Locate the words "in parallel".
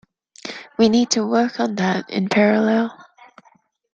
2.09-2.97